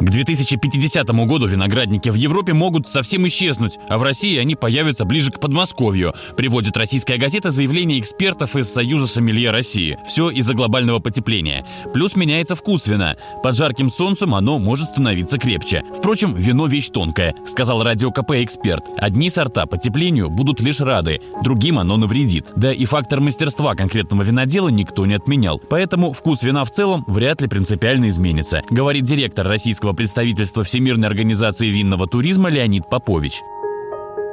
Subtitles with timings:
[0.00, 5.30] К 2050 году виноградники в Европе могут совсем исчезнуть, а в России они появятся ближе
[5.30, 9.98] к Подмосковью, приводит российская газета заявление экспертов из Союза сомелье России.
[10.08, 11.66] Все из-за глобального потепления.
[11.92, 13.16] Плюс меняется вкус вина.
[13.42, 15.84] Под жарким солнцем оно может становиться крепче.
[15.94, 18.84] Впрочем, вино вещь тонкая, сказал радио КП эксперт.
[18.96, 22.46] Одни сорта потеплению будут лишь рады, другим оно навредит.
[22.56, 25.58] Да и фактор мастерства конкретного винодела никто не отменял.
[25.58, 31.68] Поэтому вкус вина в целом вряд ли принципиально изменится, говорит директор российского представительства Всемирной организации
[31.68, 33.40] винного туризма Леонид Попович.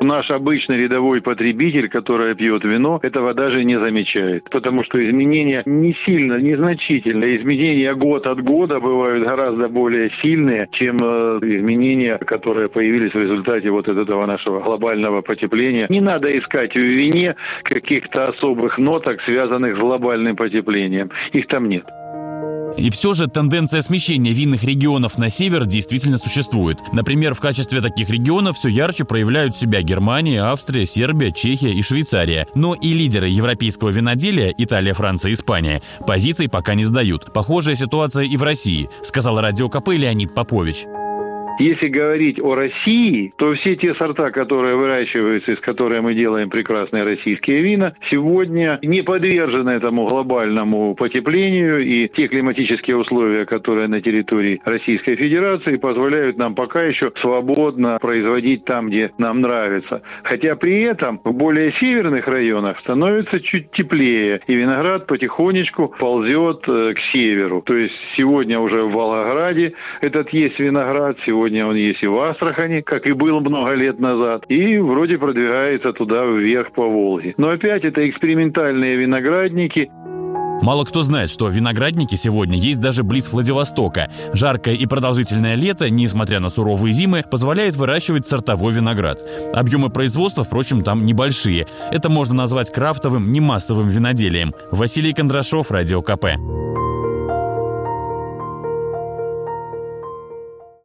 [0.00, 4.48] Наш обычный рядовой потребитель, который пьет вино, этого даже не замечает.
[4.50, 7.38] Потому что изменения не сильно, незначительные.
[7.38, 13.70] Изменения год от года бывают гораздо более сильные, чем э, изменения, которые появились в результате
[13.70, 15.86] вот этого нашего глобального потепления.
[15.88, 21.10] Не надо искать в вине каких-то особых ноток, связанных с глобальным потеплением.
[21.32, 21.86] Их там нет.
[22.76, 26.78] И все же тенденция смещения винных регионов на север действительно существует.
[26.92, 32.46] Например, в качестве таких регионов все ярче проявляют себя Германия, Австрия, Сербия, Чехия и Швейцария.
[32.54, 37.32] Но и лидеры европейского виноделия, Италия, Франция, Испания, позиций пока не сдают.
[37.32, 40.84] Похожая ситуация и в России, сказал радио КП Леонид Попович.
[41.58, 47.04] Если говорить о России, то все те сорта, которые выращиваются, из которых мы делаем прекрасные
[47.04, 54.60] российские вина, сегодня не подвержены этому глобальному потеплению, и те климатические условия, которые на территории
[54.64, 60.02] Российской Федерации, позволяют нам пока еще свободно производить там, где нам нравится.
[60.24, 66.92] Хотя при этом в более северных районах становится чуть теплее, и виноград потихонечку ползет э,
[66.92, 67.62] к северу.
[67.62, 72.18] То есть сегодня уже в Волгограде этот есть виноград, сегодня Сегодня он есть и в
[72.18, 77.34] Астрахани, как и был много лет назад, и вроде продвигается туда вверх по Волге.
[77.36, 79.88] Но опять это экспериментальные виноградники.
[80.62, 84.10] Мало кто знает, что виноградники сегодня есть даже близ Владивостока.
[84.32, 89.20] Жаркое и продолжительное лето, несмотря на суровые зимы, позволяет выращивать сортовой виноград.
[89.54, 91.66] Объемы производства, впрочем, там небольшие.
[91.92, 94.52] Это можно назвать крафтовым, не массовым виноделием.
[94.72, 96.26] Василий Кондрашов, Радио КП.